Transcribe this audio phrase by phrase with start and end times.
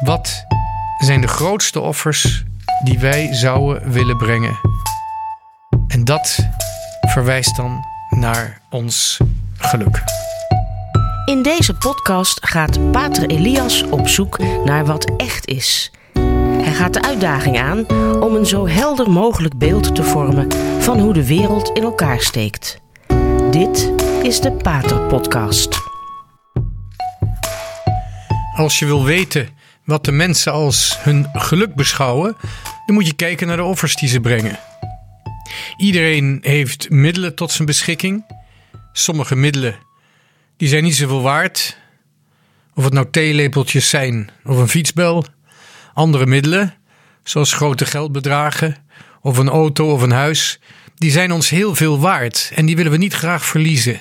[0.00, 0.44] Wat
[0.98, 2.44] zijn de grootste offers
[2.84, 4.58] die wij zouden willen brengen?
[5.88, 6.38] En dat
[7.00, 9.18] verwijst dan naar ons
[9.56, 10.02] geluk.
[11.24, 15.92] In deze podcast gaat Pater Elias op zoek naar wat echt is.
[16.62, 17.90] Hij gaat de uitdaging aan
[18.20, 22.80] om een zo helder mogelijk beeld te vormen van hoe de wereld in elkaar steekt.
[23.50, 25.78] Dit is de Pater Podcast.
[28.54, 29.57] Als je wil weten
[29.88, 32.36] wat de mensen als hun geluk beschouwen,
[32.86, 34.58] dan moet je kijken naar de offers die ze brengen.
[35.76, 38.24] Iedereen heeft middelen tot zijn beschikking.
[38.92, 39.78] Sommige middelen
[40.56, 41.76] die zijn niet zoveel waard.
[42.74, 45.24] Of het nou theelepeltjes zijn of een fietsbel.
[45.94, 46.74] Andere middelen,
[47.22, 48.76] zoals grote geldbedragen
[49.20, 50.60] of een auto of een huis,
[50.94, 54.00] die zijn ons heel veel waard en die willen we niet graag verliezen.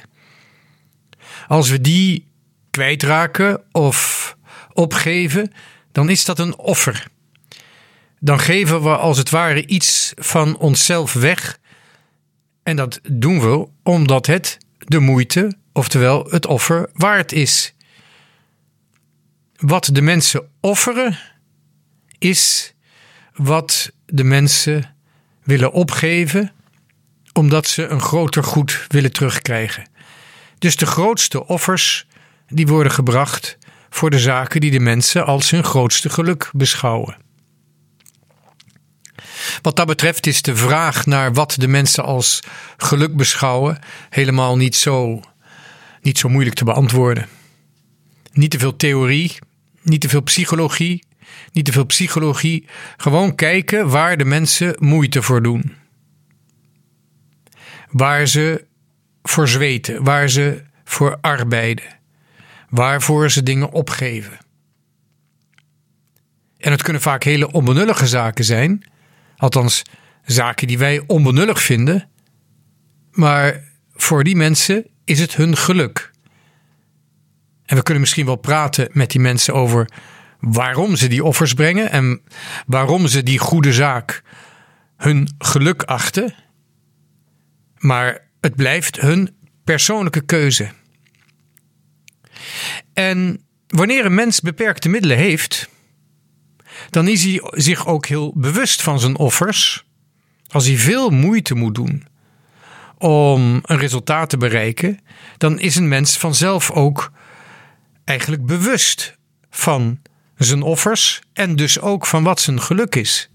[1.47, 2.27] Als we die
[2.71, 4.35] kwijtraken of
[4.73, 5.51] opgeven,
[5.91, 7.07] dan is dat een offer.
[8.19, 11.59] Dan geven we als het ware iets van onszelf weg.
[12.63, 17.73] En dat doen we omdat het de moeite, oftewel het offer, waard is.
[19.55, 21.19] Wat de mensen offeren,
[22.17, 22.73] is
[23.33, 24.95] wat de mensen
[25.43, 26.51] willen opgeven,
[27.33, 29.89] omdat ze een groter goed willen terugkrijgen.
[30.57, 32.07] Dus de grootste offers
[32.47, 33.57] die worden gebracht
[33.89, 37.17] voor de zaken die de mensen als hun grootste geluk beschouwen.
[39.61, 42.39] Wat dat betreft is de vraag naar wat de mensen als
[42.77, 43.79] geluk beschouwen
[44.09, 45.21] helemaal niet zo,
[46.01, 47.27] niet zo moeilijk te beantwoorden.
[48.33, 49.37] Niet te veel theorie,
[49.81, 51.03] niet te veel psychologie,
[51.51, 52.67] niet te veel psychologie.
[52.97, 55.75] Gewoon kijken waar de mensen moeite voor doen.
[57.91, 58.65] Waar ze
[59.23, 61.96] voor zweten, waar ze voor arbeiden
[62.69, 64.37] waarvoor ze dingen opgeven.
[66.57, 68.83] En het kunnen vaak hele onbenullige zaken zijn,
[69.37, 69.81] althans
[70.25, 72.09] zaken die wij onbenullig vinden,
[73.11, 73.63] maar
[73.93, 76.11] voor die mensen is het hun geluk.
[77.65, 79.89] En we kunnen misschien wel praten met die mensen over
[80.39, 82.21] waarom ze die offers brengen en
[82.65, 84.21] waarom ze die goede zaak
[84.97, 86.33] hun geluk achten.
[87.77, 90.69] Maar het blijft hun persoonlijke keuze.
[92.93, 95.69] En wanneer een mens beperkte middelen heeft,
[96.89, 99.85] dan is hij zich ook heel bewust van zijn offers.
[100.47, 102.07] Als hij veel moeite moet doen
[102.97, 104.99] om een resultaat te bereiken,
[105.37, 107.11] dan is een mens vanzelf ook
[108.03, 109.17] eigenlijk bewust
[109.49, 109.99] van
[110.37, 113.29] zijn offers en dus ook van wat zijn geluk is.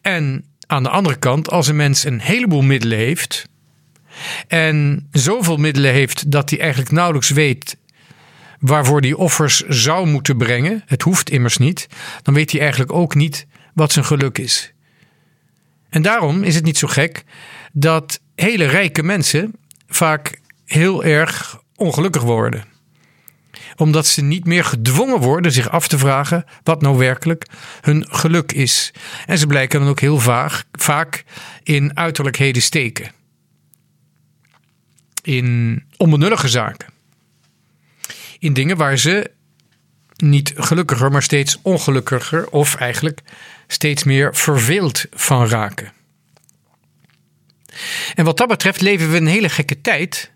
[0.00, 3.48] En aan de andere kant, als een mens een heleboel middelen heeft,
[4.48, 7.76] en zoveel middelen heeft dat hij eigenlijk nauwelijks weet
[8.60, 10.82] waarvoor hij offers zou moeten brengen.
[10.86, 11.86] Het hoeft immers niet.
[12.22, 14.72] Dan weet hij eigenlijk ook niet wat zijn geluk is.
[15.88, 17.24] En daarom is het niet zo gek
[17.72, 19.54] dat hele rijke mensen
[19.88, 22.74] vaak heel erg ongelukkig worden
[23.76, 27.46] omdat ze niet meer gedwongen worden zich af te vragen wat nou werkelijk
[27.80, 28.92] hun geluk is.
[29.26, 31.24] En ze blijken dan ook heel vaag, vaak
[31.62, 33.10] in uiterlijkheden steken
[35.26, 36.88] in onbenullige zaken.
[38.38, 39.30] In dingen waar ze
[40.16, 43.20] niet gelukkiger, maar steeds ongelukkiger of eigenlijk
[43.66, 45.92] steeds meer verveeld van raken.
[48.14, 50.32] En wat dat betreft leven we een hele gekke tijd,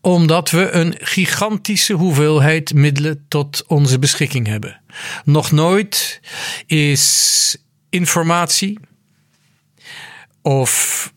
[0.00, 4.80] omdat we een gigantische hoeveelheid middelen tot onze beschikking hebben.
[5.24, 6.20] Nog nooit
[6.66, 7.56] is
[7.90, 8.78] informatie
[10.42, 11.12] of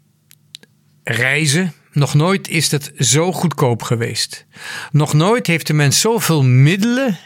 [1.03, 4.46] reizen nog nooit is het zo goedkoop geweest.
[4.91, 7.18] Nog nooit heeft de mens zoveel middelen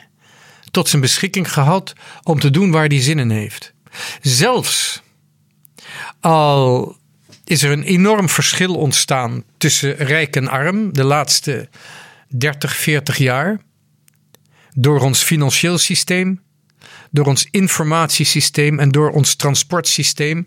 [0.72, 1.94] tot zijn beschikking gehad
[2.24, 3.74] om te doen waar hij zin in heeft.
[4.22, 5.02] Zelfs
[6.20, 6.98] al
[7.44, 11.70] is er een enorm verschil ontstaan tussen rijk en arm de laatste
[12.28, 13.60] 30, 40 jaar.
[14.74, 16.42] Door ons financieel systeem,
[17.12, 20.46] door ons informatiesysteem en door ons transportsysteem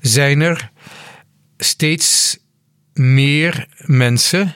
[0.00, 0.70] zijn er
[1.58, 2.38] steeds
[2.94, 4.54] meer mensen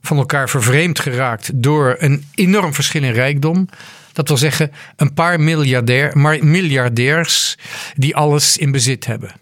[0.00, 3.68] van elkaar vervreemd geraakt door een enorm verschil in rijkdom.
[4.12, 7.58] Dat wil zeggen, een paar miljardair, maar miljardairs
[7.94, 9.32] die alles in bezit hebben.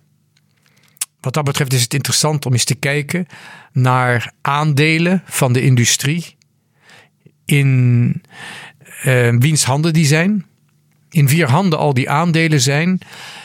[1.20, 3.26] Wat dat betreft is het interessant om eens te kijken
[3.72, 6.36] naar aandelen van de industrie.
[7.44, 8.22] In
[9.04, 10.46] uh, wiens handen die zijn.
[11.10, 12.98] In vier handen al die aandelen zijn.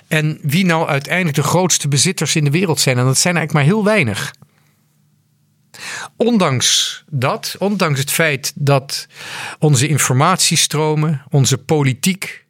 [0.08, 2.98] En wie nou uiteindelijk de grootste bezitters in de wereld zijn.
[2.98, 4.34] En dat zijn eigenlijk maar heel weinig.
[6.18, 9.08] Ondanks dat, ondanks het feit dat
[9.60, 12.46] onze informatiestromen, onze politiek,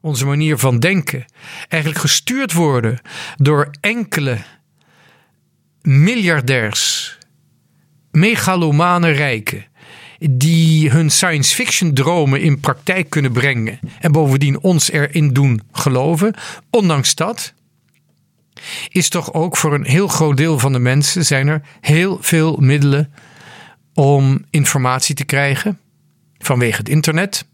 [0.00, 1.24] onze manier van denken
[1.68, 3.00] eigenlijk gestuurd worden
[3.36, 4.38] door enkele
[5.82, 7.18] miljardairs,
[8.10, 9.66] megalomane rijken,
[10.18, 16.34] die hun science fiction dromen in praktijk kunnen brengen en bovendien ons erin doen geloven.
[16.70, 17.54] Ondanks dat
[18.88, 22.56] is toch ook voor een heel groot deel van de mensen zijn er heel veel
[22.56, 23.12] middelen
[23.94, 25.78] om informatie te krijgen
[26.38, 27.46] vanwege het internet.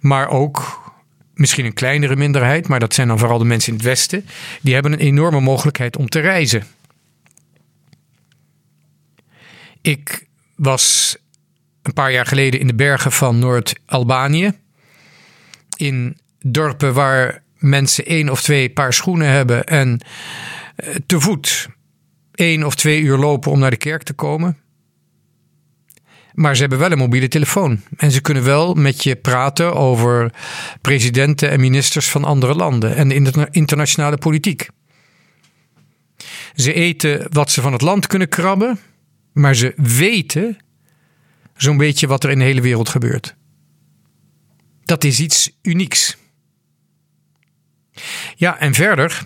[0.00, 0.84] Maar ook
[1.34, 4.26] misschien een kleinere minderheid, maar dat zijn dan vooral de mensen in het Westen,
[4.60, 6.64] die hebben een enorme mogelijkheid om te reizen.
[9.80, 11.16] Ik was
[11.82, 14.52] een paar jaar geleden in de bergen van Noord-Albanië.
[15.76, 20.00] In dorpen waar mensen één of twee paar schoenen hebben en
[20.76, 21.68] eh, te voet
[22.34, 24.58] één of twee uur lopen om naar de kerk te komen.
[26.34, 27.80] Maar ze hebben wel een mobiele telefoon.
[27.96, 30.32] En ze kunnen wel met je praten over
[30.80, 34.68] presidenten en ministers van andere landen en de internationale politiek.
[36.54, 38.78] Ze eten wat ze van het land kunnen krabben,
[39.32, 40.58] maar ze weten
[41.56, 43.34] zo'n beetje wat er in de hele wereld gebeurt.
[44.84, 46.16] Dat is iets unieks.
[48.34, 49.22] Ja, en verder,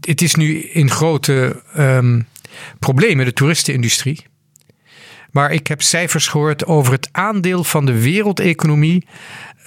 [0.00, 2.26] het is nu in grote um,
[2.78, 4.26] problemen, de toeristenindustrie.
[5.30, 9.06] Maar ik heb cijfers gehoord over het aandeel van de wereldeconomie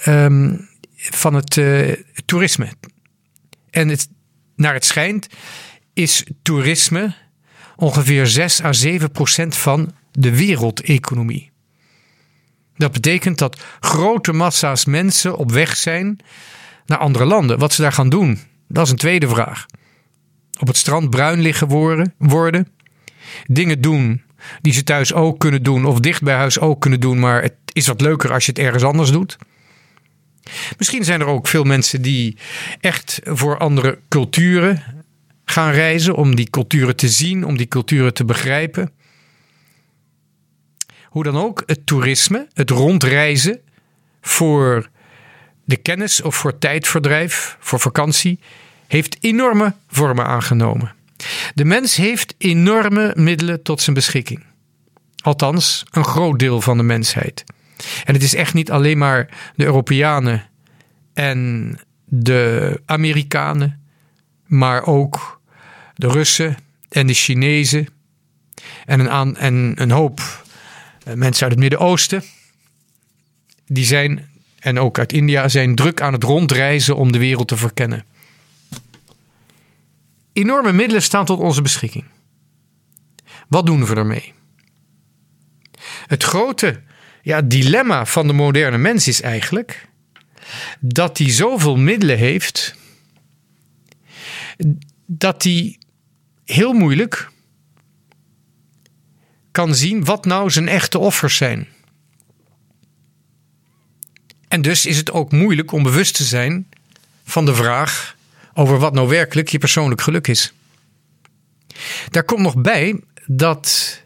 [0.06, 1.92] um, van het uh,
[2.24, 2.68] toerisme.
[3.70, 4.08] En het,
[4.56, 5.26] naar het schijnt
[5.94, 7.14] is toerisme
[7.76, 11.50] ongeveer 6 à 7 procent van de wereldeconomie.
[12.76, 16.20] Dat betekent dat grote massa's mensen op weg zijn
[16.86, 17.58] naar andere landen.
[17.58, 18.38] Wat ze daar gaan doen,
[18.68, 19.66] dat is een tweede vraag.
[20.60, 21.68] Op het strand bruin liggen
[22.18, 22.68] worden,
[23.46, 24.22] dingen doen
[24.60, 27.54] die ze thuis ook kunnen doen of dicht bij huis ook kunnen doen, maar het
[27.72, 29.36] is wat leuker als je het ergens anders doet.
[30.78, 32.36] Misschien zijn er ook veel mensen die
[32.80, 34.82] echt voor andere culturen
[35.44, 38.92] gaan reizen, om die culturen te zien, om die culturen te begrijpen.
[41.04, 43.60] Hoe dan ook, het toerisme, het rondreizen
[44.20, 44.88] voor
[45.66, 48.40] de kennis of voor tijdverdrijf, voor vakantie,
[48.86, 50.94] heeft enorme vormen aangenomen.
[51.54, 54.44] De mens heeft enorme middelen tot zijn beschikking.
[55.22, 57.44] Althans, een groot deel van de mensheid.
[58.04, 60.48] En het is echt niet alleen maar de Europeanen
[61.14, 61.72] en
[62.04, 63.82] de Amerikanen,
[64.46, 65.40] maar ook
[65.94, 66.56] de Russen
[66.88, 67.88] en de Chinezen
[68.86, 70.44] en een, en een hoop
[71.14, 72.22] mensen uit het Midden-Oosten.
[73.66, 74.28] Die zijn,
[74.66, 78.04] en ook uit India, zijn druk aan het rondreizen om de wereld te verkennen
[80.36, 82.04] enorme middelen staan tot onze beschikking.
[83.48, 84.32] Wat doen we ermee?
[86.06, 86.80] Het grote
[87.22, 89.88] ja, dilemma van de moderne mens is eigenlijk
[90.80, 92.74] dat hij zoveel middelen heeft
[95.06, 95.78] dat hij
[96.44, 97.30] heel moeilijk
[99.50, 101.68] kan zien wat nou zijn echte offers zijn.
[104.48, 106.68] En dus is het ook moeilijk om bewust te zijn
[107.24, 108.16] van de vraag
[108.54, 110.52] over wat nou werkelijk je persoonlijk geluk is.
[112.10, 114.00] Daar komt nog bij dat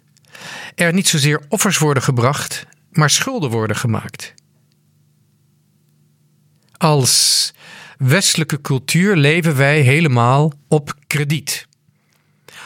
[0.75, 4.35] er niet zozeer offers worden gebracht, maar schulden worden gemaakt.
[6.77, 7.53] Als
[7.99, 11.69] westelijke cultuur leven wij helemaal op krediet.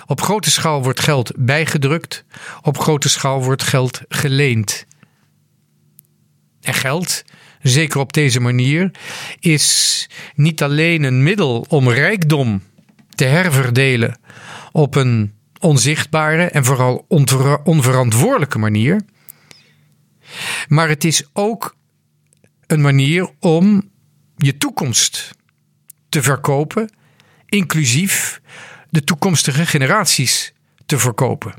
[0.07, 2.25] Op grote schaal wordt geld bijgedrukt,
[2.63, 4.87] op grote schaal wordt geld geleend.
[6.61, 7.25] En geld
[7.65, 8.91] zeker op deze manier,
[9.41, 12.63] is niet alleen een middel om rijkdom
[13.15, 14.19] te herverdelen
[14.73, 17.07] op een onzichtbare en vooral
[17.65, 19.01] onverantwoordelijke manier.
[20.69, 21.77] Maar het is ook
[22.67, 23.91] een manier om
[24.37, 25.31] je toekomst
[26.09, 26.91] te verkopen,
[27.47, 28.41] inclusief
[28.91, 30.53] de toekomstige generaties
[30.87, 31.55] te verkopen.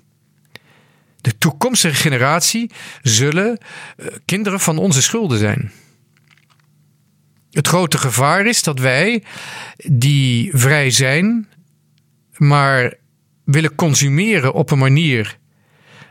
[1.21, 2.71] De toekomstige generatie
[3.01, 3.57] zullen
[3.97, 5.71] eh, kinderen van onze schulden zijn.
[7.55, 9.23] Het grote gevaar is dat wij,
[9.77, 11.47] die vrij zijn,
[12.37, 12.93] maar
[13.43, 15.37] willen consumeren op een manier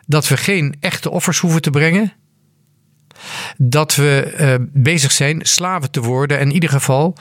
[0.06, 2.12] dat we geen echte offers hoeven te brengen.
[3.56, 7.16] Dat we uh, bezig zijn slaven te worden en in ieder geval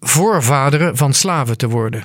[0.00, 2.04] voorvaderen van slaven te worden.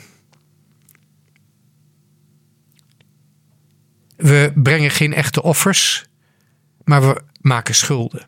[4.15, 6.05] We brengen geen echte offers,
[6.83, 8.25] maar we maken schulden.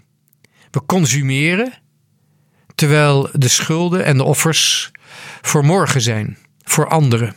[0.72, 1.74] We consumeren
[2.80, 4.92] Terwijl de schulden en de offers
[5.42, 7.36] voor morgen zijn, voor anderen,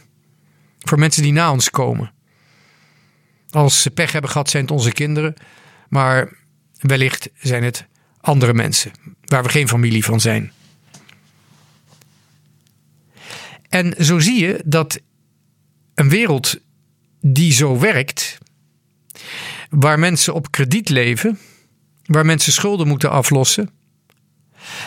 [0.78, 2.12] voor mensen die na ons komen.
[3.50, 5.34] Als ze pech hebben gehad, zijn het onze kinderen.
[5.88, 6.32] Maar
[6.78, 7.86] wellicht zijn het
[8.20, 8.92] andere mensen
[9.24, 10.52] waar we geen familie van zijn.
[13.68, 15.00] En zo zie je dat
[15.94, 16.56] een wereld
[17.20, 18.38] die zo werkt,
[19.70, 21.38] waar mensen op krediet leven,
[22.04, 23.70] waar mensen schulden moeten aflossen,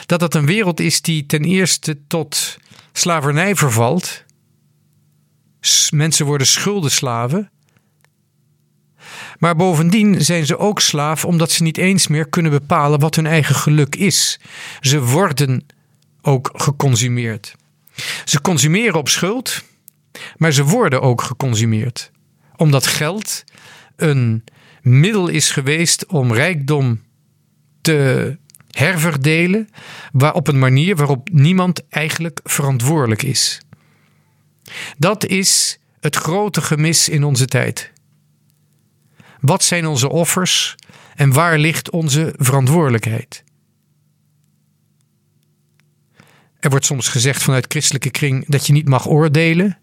[0.05, 2.57] dat dat een wereld is die ten eerste tot
[2.91, 4.23] slavernij vervalt.
[5.89, 7.49] Mensen worden schuldenslaven.
[9.39, 13.25] Maar bovendien zijn ze ook slaaf omdat ze niet eens meer kunnen bepalen wat hun
[13.25, 14.39] eigen geluk is.
[14.79, 15.65] Ze worden
[16.21, 17.55] ook geconsumeerd.
[18.25, 19.63] Ze consumeren op schuld,
[20.37, 22.11] maar ze worden ook geconsumeerd.
[22.55, 23.43] Omdat geld
[23.95, 24.43] een
[24.81, 27.03] middel is geweest om rijkdom
[27.81, 28.37] te
[28.75, 29.69] herverdelen
[30.33, 33.61] op een manier waarop niemand eigenlijk verantwoordelijk is.
[34.97, 37.91] Dat is het grote gemis in onze tijd.
[39.39, 40.75] Wat zijn onze offers
[41.15, 43.43] en waar ligt onze verantwoordelijkheid?
[46.59, 49.77] Er wordt soms gezegd vanuit christelijke kring dat je niet mag oordelen.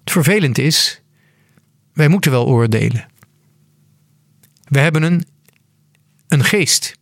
[0.00, 1.02] Het vervelend is,
[1.92, 3.06] wij moeten wel oordelen.
[4.64, 5.26] We hebben een,
[6.28, 6.95] een geest.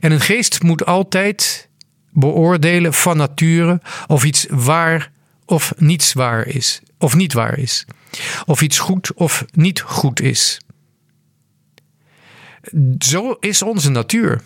[0.00, 1.68] En een geest moet altijd
[2.10, 5.12] beoordelen van nature of iets waar
[5.44, 7.86] of niets waar is, of niet waar is.
[8.46, 10.60] Of iets goed of niet goed is.
[12.98, 14.40] Zo is onze natuur.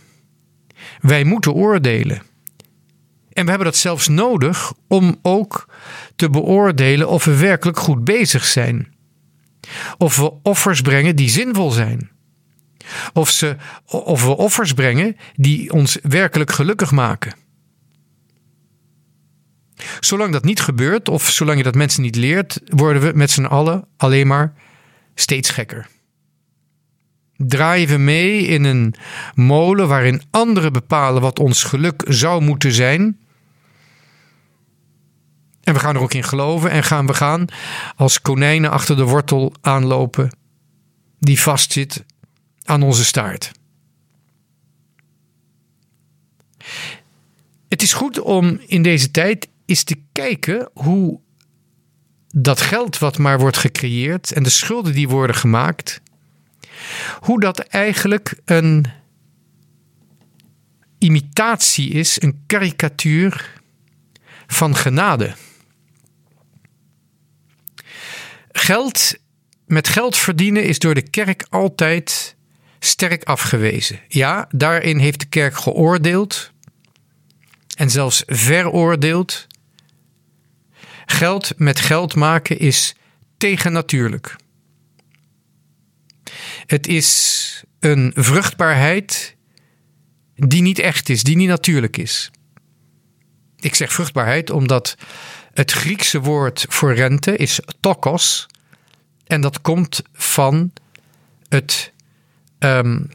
[1.01, 2.23] Wij moeten oordelen.
[3.33, 5.69] En we hebben dat zelfs nodig om ook
[6.17, 8.95] te beoordelen of we werkelijk goed bezig zijn.
[9.99, 12.11] Of we offers brengen die zinvol zijn.
[13.13, 17.35] Of, ze, of we offers brengen die ons werkelijk gelukkig maken.
[20.01, 23.45] Zolang dat niet gebeurt, of zolang je dat mensen niet leert, worden we met z'n
[23.45, 24.55] allen alleen maar
[25.15, 25.87] steeds gekker.
[27.37, 28.95] Draaien we mee in een
[29.35, 33.19] molen waarin anderen bepalen wat ons geluk zou moeten zijn.
[35.63, 37.47] En we gaan er ook in geloven en gaan we gaan
[37.97, 40.31] als konijnen achter de wortel aanlopen
[41.19, 42.05] die vastzit
[42.67, 43.53] aan onze staart.
[47.69, 51.21] Het is goed om in deze tijd eens te kijken hoe
[52.29, 56.01] dat geld wat maar wordt gecreëerd en de schulden die worden gemaakt,
[57.21, 58.87] hoe dat eigenlijk een
[60.99, 63.61] imitatie is, een karikatuur
[64.47, 65.35] van genade.
[68.53, 69.15] Geld,
[69.67, 72.36] met geld verdienen is door de kerk altijd
[72.79, 74.01] sterk afgewezen.
[74.09, 76.51] Ja, daarin heeft de kerk geoordeeld
[77.77, 79.47] en zelfs veroordeeld.
[81.07, 82.95] Geld met geld maken is
[83.37, 84.37] tegennatuurlijk.
[86.67, 89.37] Het is een vruchtbaarheid
[90.35, 92.31] die niet echt is, die niet natuurlijk is.
[93.57, 94.97] Ik zeg vruchtbaarheid omdat
[95.53, 98.47] het Griekse woord voor rente is tokos.
[99.27, 100.73] En dat komt van
[101.49, 101.93] het
[102.59, 103.09] um,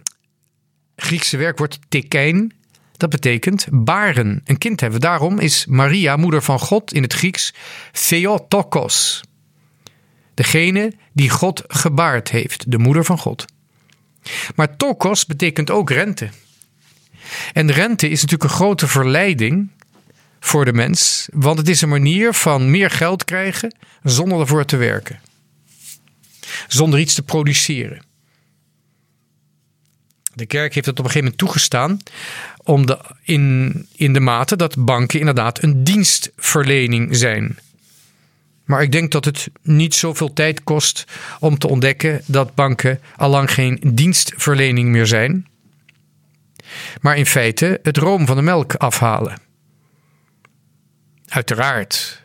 [0.96, 2.54] Griekse werkwoord tekein.
[2.98, 5.00] Dat betekent baren, een kind hebben.
[5.00, 7.54] Daarom is Maria, moeder van God, in het Grieks
[7.92, 9.22] Theotokos.
[10.34, 13.46] Degene die God gebaard heeft, de moeder van God.
[14.56, 16.30] Maar tokos betekent ook rente.
[17.54, 19.72] En rente is natuurlijk een grote verleiding
[20.40, 24.78] voor de mens, want het is een manier van meer geld krijgen zonder ervoor te
[24.78, 25.20] werken.
[26.68, 28.02] Zonder iets te produceren.
[30.34, 32.00] De kerk heeft het op een gegeven moment toegestaan
[32.64, 37.58] om de, in, in de mate dat banken inderdaad een dienstverlening zijn.
[38.66, 41.06] Maar ik denk dat het niet zoveel tijd kost
[41.40, 45.48] om te ontdekken dat banken allang geen dienstverlening meer zijn,
[47.02, 49.40] maar in feite het room van de melk afhalen.
[51.28, 52.24] Uiteraard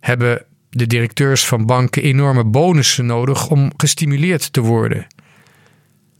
[0.00, 5.06] hebben de directeurs van banken enorme bonussen nodig om gestimuleerd te worden.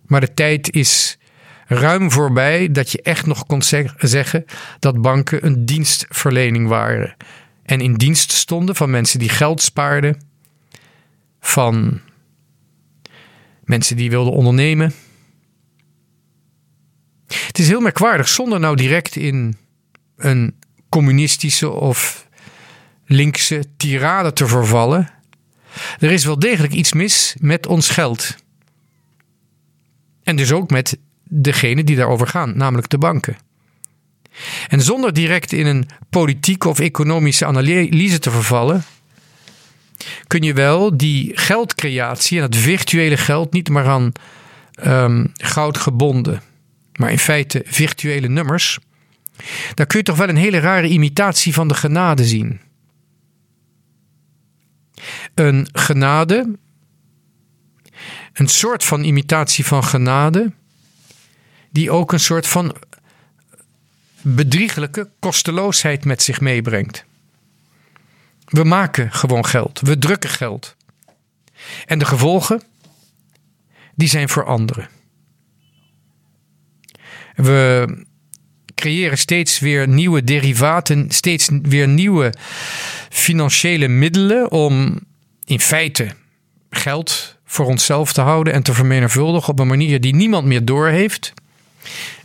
[0.07, 1.19] Maar de tijd is
[1.67, 3.63] ruim voorbij dat je echt nog kon
[3.99, 4.45] zeggen
[4.79, 7.17] dat banken een dienstverlening waren.
[7.63, 10.23] En in dienst stonden van mensen die geld spaarden,
[11.41, 12.01] van
[13.65, 14.93] mensen die wilden ondernemen.
[17.27, 19.57] Het is heel merkwaardig, zonder nou direct in
[20.17, 20.55] een
[20.89, 22.29] communistische of
[23.05, 25.11] linkse tirade te vervallen.
[25.99, 28.37] Er is wel degelijk iets mis met ons geld.
[30.27, 33.37] En dus ook met degene die daarover gaan, namelijk de banken.
[34.69, 38.85] En zonder direct in een politieke of economische analyse te vervallen,
[40.27, 44.13] kun je wel die geldcreatie en het virtuele geld niet maar aan
[44.87, 46.43] um, goud gebonden,
[46.93, 48.79] maar in feite virtuele nummers.
[49.75, 52.61] Daar kun je toch wel een hele rare imitatie van de genade zien.
[55.35, 56.57] Een genade,
[58.37, 60.53] een soort van imitatie van genade,
[61.71, 62.77] die ook een soort van
[64.21, 67.05] bedriegelijke kosteloosheid met zich meebrengt.
[68.45, 70.77] We maken gewoon geld, we drukken geld.
[71.87, 72.63] En de gevolgen,
[73.95, 74.89] die zijn voor anderen.
[77.35, 77.87] We
[78.75, 82.35] creëren steeds weer nieuwe derivaten, steeds weer nieuwe
[83.11, 85.01] financiële middelen om
[85.45, 86.11] in feite
[86.71, 91.33] geld voor onszelf te houden en te vermenigvuldigen op een manier die niemand meer doorheeft.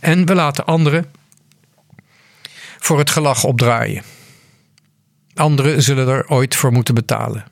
[0.00, 1.10] En we laten anderen
[2.78, 4.02] voor het gelag opdraaien.
[5.34, 7.44] Anderen zullen er ooit voor moeten betalen.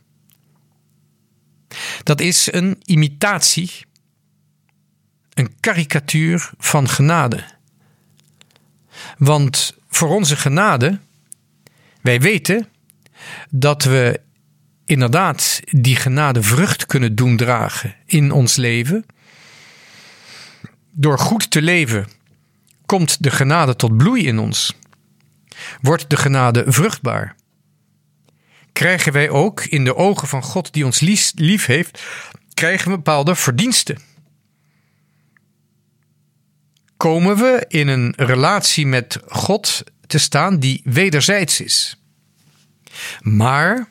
[2.02, 3.70] Dat is een imitatie,
[5.34, 7.44] een karikatuur van genade.
[9.18, 10.98] Want voor onze genade,
[12.00, 12.68] wij weten
[13.50, 14.20] dat we
[14.90, 19.06] inderdaad die genade vrucht kunnen doen dragen in ons leven.
[20.90, 22.08] Door goed te leven
[22.86, 24.76] komt de genade tot bloei in ons.
[25.80, 27.36] Wordt de genade vruchtbaar.
[28.72, 31.00] Krijgen wij ook in de ogen van God die ons
[31.34, 32.02] lief heeft,
[32.54, 33.98] krijgen we bepaalde verdiensten.
[36.96, 41.96] Komen we in een relatie met God te staan die wederzijds is.
[43.20, 43.88] Maar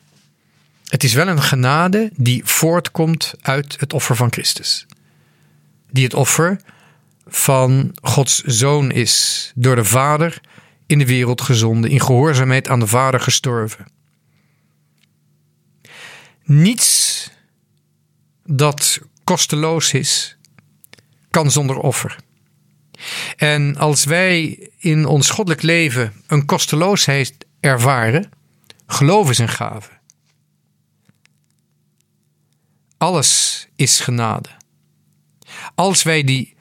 [0.90, 4.86] het is wel een genade die voortkomt uit het offer van Christus.
[5.90, 6.60] Die het offer
[7.26, 10.40] van Gods zoon is, door de Vader
[10.86, 13.86] in de wereld gezonden, in gehoorzaamheid aan de Vader gestorven.
[16.44, 17.30] Niets
[18.44, 20.36] dat kosteloos is,
[21.30, 22.16] kan zonder offer.
[23.36, 28.30] En als wij in ons goddelijk leven een kosteloosheid ervaren,
[28.86, 29.99] geloof is een gave.
[33.00, 34.48] Alles is genade.
[35.74, 36.54] Als wij die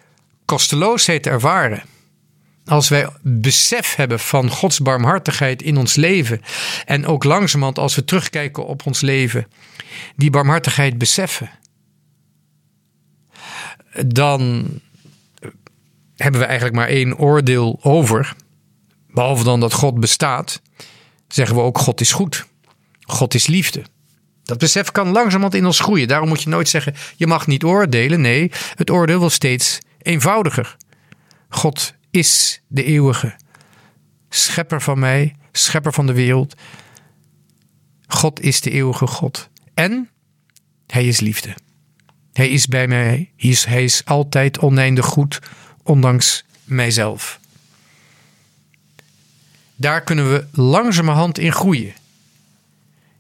[0.45, 1.83] kosteloosheid ervaren,
[2.65, 6.41] als wij besef hebben van Gods barmhartigheid in ons leven
[6.85, 9.47] en ook langzamerhand als we terugkijken op ons leven,
[10.15, 11.49] die barmhartigheid beseffen,
[14.07, 14.65] dan
[16.15, 18.35] hebben we eigenlijk maar één oordeel over.
[19.07, 20.61] Behalve dan dat God bestaat,
[21.27, 22.45] zeggen we ook God is goed.
[23.01, 23.83] God is liefde.
[24.49, 26.07] Dat besef kan langzamerhand in ons groeien.
[26.07, 28.21] Daarom moet je nooit zeggen, je mag niet oordelen.
[28.21, 30.75] Nee, het oordeel wordt steeds eenvoudiger.
[31.49, 33.35] God is de eeuwige.
[34.29, 36.55] Schepper van mij, schepper van de wereld.
[38.07, 39.49] God is de eeuwige God.
[39.73, 40.09] En
[40.87, 41.55] hij is liefde.
[42.33, 43.05] Hij is bij mij.
[43.05, 45.39] Hij is, hij is altijd oneindig goed,
[45.83, 47.39] ondanks mijzelf.
[49.75, 51.93] Daar kunnen we langzamerhand in groeien.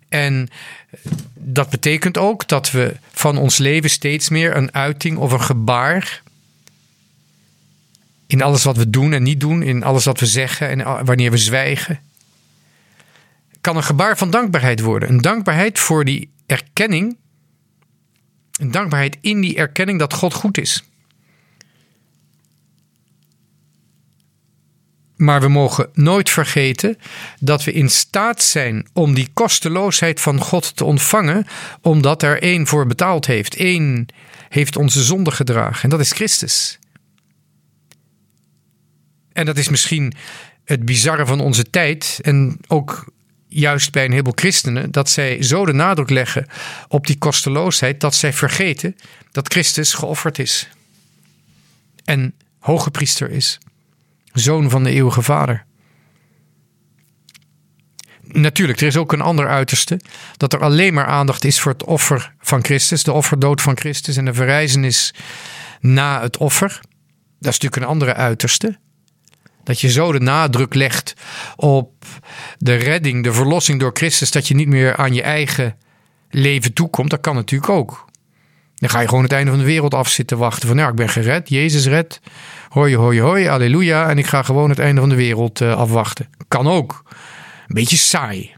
[0.09, 0.49] En
[1.33, 6.21] dat betekent ook dat we van ons leven steeds meer een uiting of een gebaar.
[8.27, 11.31] In alles wat we doen en niet doen, in alles wat we zeggen en wanneer
[11.31, 11.99] we zwijgen.
[13.61, 15.09] Kan een gebaar van dankbaarheid worden.
[15.09, 17.17] Een dankbaarheid voor die erkenning.
[18.59, 20.83] Een dankbaarheid in die erkenning dat God goed is.
[25.19, 26.97] Maar we mogen nooit vergeten
[27.39, 31.47] dat we in staat zijn om die kosteloosheid van God te ontvangen,
[31.81, 33.59] omdat er één voor betaald heeft.
[33.59, 34.07] Eén
[34.49, 36.79] heeft onze zonde gedragen en dat is Christus.
[39.33, 40.13] En dat is misschien
[40.65, 43.11] het bizarre van onze tijd en ook
[43.47, 46.47] juist bij een heleboel christenen, dat zij zo de nadruk leggen
[46.87, 48.95] op die kosteloosheid dat zij vergeten
[49.31, 50.69] dat Christus geofferd is
[52.05, 53.59] en hoge priester is
[54.39, 55.65] zoon van de eeuwige Vader.
[58.31, 59.99] Natuurlijk, er is ook een ander uiterste.
[60.37, 63.03] Dat er alleen maar aandacht is voor het offer van Christus.
[63.03, 65.13] De offerdood van Christus en de verrijzenis
[65.79, 66.69] na het offer.
[67.39, 68.77] Dat is natuurlijk een andere uiterste.
[69.63, 71.13] Dat je zo de nadruk legt
[71.55, 72.05] op
[72.57, 74.31] de redding, de verlossing door Christus.
[74.31, 75.77] Dat je niet meer aan je eigen
[76.29, 77.09] leven toekomt.
[77.09, 78.08] Dat kan natuurlijk ook.
[78.79, 80.67] Dan ga je gewoon het einde van de wereld af zitten wachten.
[80.67, 82.21] Van nou, ik ben gered, Jezus red.
[82.69, 84.09] Hoi, hoi, hoi, halleluja.
[84.09, 86.29] En ik ga gewoon het einde van de wereld uh, afwachten.
[86.47, 87.03] Kan ook.
[87.67, 88.55] Een beetje saai.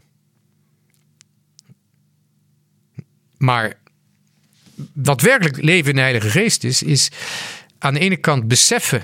[3.36, 3.74] Maar
[4.94, 7.10] wat werkelijk leven in de Heilige Geest is, is
[7.78, 9.02] aan de ene kant beseffen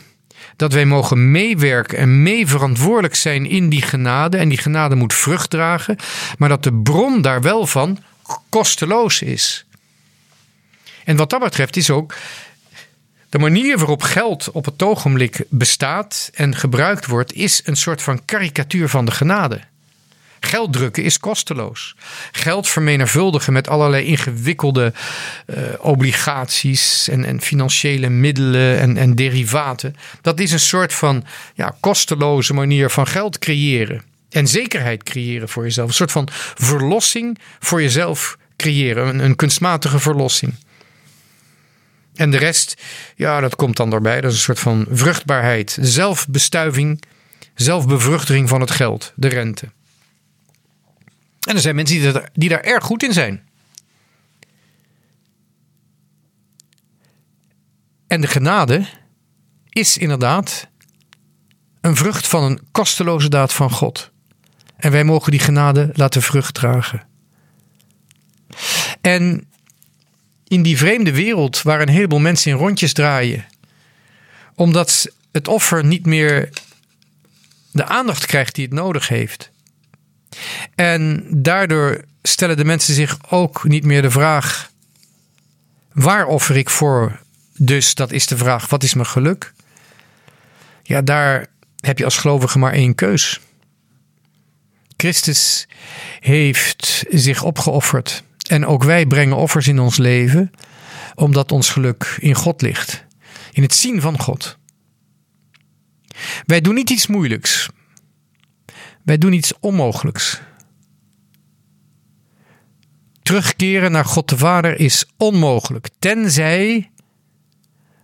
[0.57, 4.37] dat wij mogen meewerken en mee verantwoordelijk zijn in die genade.
[4.37, 5.96] En die genade moet vrucht dragen.
[6.38, 7.98] Maar dat de bron daar wel van
[8.48, 9.66] kosteloos is.
[11.09, 12.14] En wat dat betreft is ook
[13.29, 18.25] de manier waarop geld op het ogenblik bestaat en gebruikt wordt, is een soort van
[18.25, 19.61] karikatuur van de genade.
[20.40, 21.94] Geld drukken is kosteloos.
[22.33, 24.92] Geld vermenigvuldigen met allerlei ingewikkelde
[25.47, 29.97] uh, obligaties en, en, financiële middelen en, en, derivaten.
[30.21, 34.03] Dat is een soort van ja, kosteloze manier van geld creëren.
[34.31, 35.88] En zekerheid creëren voor jezelf.
[35.88, 39.18] Een soort van verlossing voor jezelf creëren.
[39.18, 40.55] Een kunstmatige verlossing.
[42.18, 42.83] En de rest,
[43.16, 44.20] ja, dat komt dan erbij.
[44.20, 47.02] Dat is een soort van vruchtbaarheid, zelfbestuiving,
[47.54, 49.68] zelfbevruchtiging van het geld, de rente.
[51.48, 53.48] En er zijn mensen die, daar, die daar erg goed in zijn.
[58.07, 58.87] En de genade
[59.68, 60.68] is inderdaad
[61.81, 64.11] een vrucht van een kosteloze daad van God.
[64.76, 67.07] En wij mogen die genade laten vrucht dragen.
[69.00, 69.48] En
[70.49, 73.47] in die vreemde wereld waar een heleboel mensen in rondjes draaien,
[74.55, 76.49] omdat het offer niet meer
[77.73, 79.51] de aandacht krijgt die het nodig heeft.
[80.75, 84.71] En daardoor stellen de mensen zich ook niet meer de vraag:
[85.93, 87.21] waar offer ik voor?
[87.57, 89.53] Dus dat is de vraag: wat is mijn geluk?
[90.83, 91.47] Ja, daar
[91.81, 93.41] heb je als gelovige maar één keus.
[94.97, 95.69] Christus
[96.21, 98.23] heeft zich opgeofferd.
[98.49, 100.51] En ook wij brengen offers in ons leven,
[101.15, 103.05] omdat ons geluk in God ligt.
[103.53, 104.59] In het zien van God.
[106.45, 107.69] Wij doen niet iets moeilijks.
[109.03, 110.41] Wij doen iets onmogelijks.
[113.23, 116.91] Terugkeren naar God de Vader is onmogelijk, tenzij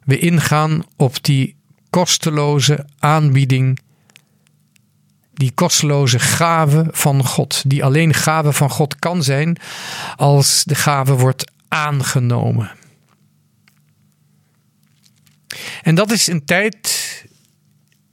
[0.05, 1.57] we ingaan op die
[1.91, 3.79] kosteloze aanbieding
[5.35, 9.57] die kosteloze gave van God, die alleen gave van God kan zijn
[10.17, 12.71] als de gave wordt aangenomen.
[15.83, 17.25] En dat is een tijd,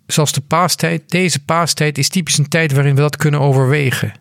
[0.08, 4.14] zoals de paastijd, deze paastijd is typisch een tijd waarin we dat kunnen overwegen.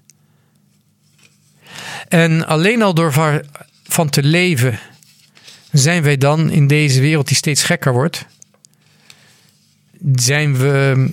[2.08, 3.42] En alleen al door
[3.84, 4.78] van te leven,
[5.72, 8.26] zijn wij dan in deze wereld die steeds gekker wordt,
[10.14, 11.08] zijn we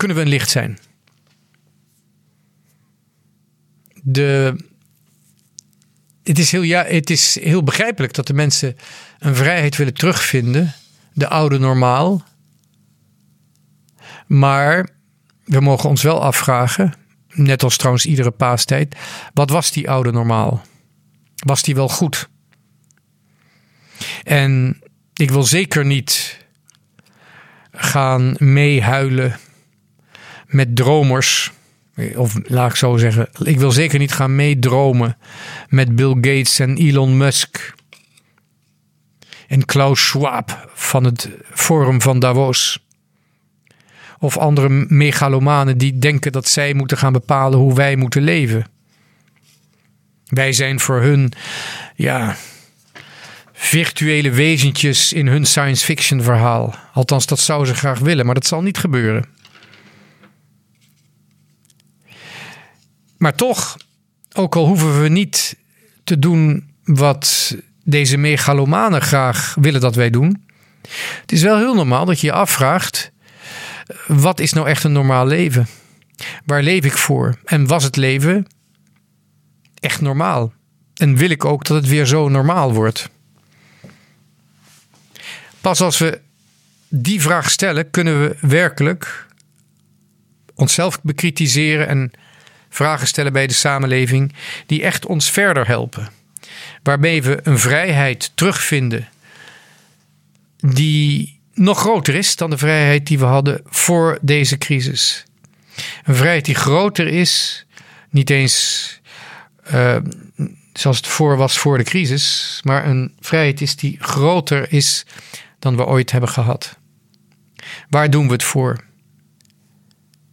[0.00, 0.78] kunnen we een licht zijn.
[4.02, 4.56] De,
[6.22, 8.76] het, is heel, ja, het is heel begrijpelijk dat de mensen
[9.18, 10.74] een vrijheid willen terugvinden,
[11.12, 12.24] de oude normaal.
[14.26, 14.88] Maar
[15.44, 16.94] we mogen ons wel afvragen,
[17.32, 18.96] net als trouwens iedere paastijd,
[19.34, 20.62] wat was die oude normaal?
[21.36, 22.28] Was die wel goed?
[24.22, 24.80] En
[25.14, 26.38] ik wil zeker niet
[27.72, 29.38] gaan meehuilen
[30.50, 31.52] met dromers.
[32.14, 35.16] Of laat ik zo zeggen, ik wil zeker niet gaan meedromen
[35.68, 37.74] met Bill Gates en Elon Musk.
[39.48, 42.84] En Klaus Schwab van het Forum van Davos.
[44.18, 48.66] Of andere megalomanen die denken dat zij moeten gaan bepalen hoe wij moeten leven.
[50.26, 51.32] Wij zijn voor hun,
[51.96, 52.36] ja,
[53.52, 56.74] virtuele wezentjes in hun science fiction verhaal.
[56.92, 59.24] Althans, dat zouden ze graag willen, maar dat zal niet gebeuren.
[63.20, 63.76] Maar toch,
[64.32, 65.56] ook al hoeven we niet
[66.04, 70.44] te doen wat deze megalomanen graag willen dat wij doen.
[71.20, 73.12] Het is wel heel normaal dat je je afvraagt:
[74.06, 75.66] wat is nou echt een normaal leven?
[76.44, 77.38] Waar leef ik voor?
[77.44, 78.46] En was het leven
[79.74, 80.52] echt normaal?
[80.94, 83.08] En wil ik ook dat het weer zo normaal wordt?
[85.60, 86.20] Pas als we
[86.88, 89.26] die vraag stellen, kunnen we werkelijk
[90.54, 92.10] onszelf bekritiseren en
[92.70, 94.32] vragen stellen bij de samenleving
[94.66, 96.08] die echt ons verder helpen.
[96.82, 99.08] Waarmee we een vrijheid terugvinden
[100.56, 105.24] die nog groter is dan de vrijheid die we hadden voor deze crisis.
[106.04, 107.64] Een vrijheid die groter is,
[108.10, 109.00] niet eens
[109.72, 109.96] uh,
[110.72, 115.06] zoals het voor was voor de crisis, maar een vrijheid is die groter is
[115.58, 116.78] dan we ooit hebben gehad.
[117.88, 118.84] Waar doen we het voor?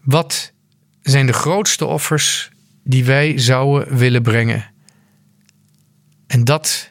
[0.03, 0.51] Wat
[1.11, 2.49] zijn de grootste offers
[2.83, 4.65] die wij zouden willen brengen.
[6.27, 6.89] En dat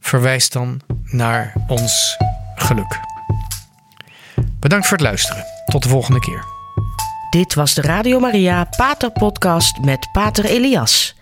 [0.00, 2.16] verwijst dan naar ons
[2.54, 3.00] geluk.
[4.60, 5.44] Bedankt voor het luisteren.
[5.66, 6.44] Tot de volgende keer.
[7.30, 11.14] Dit was de Radio Maria Pater Podcast met Pater Elias.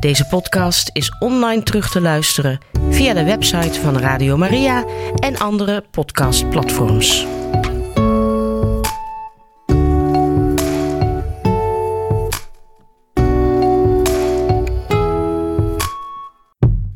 [0.00, 2.58] Deze podcast is online terug te luisteren
[2.90, 4.84] via de website van Radio Maria
[5.16, 7.26] en andere podcastplatforms.